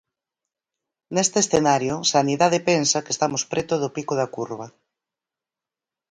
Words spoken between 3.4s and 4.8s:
preto do pico da curva.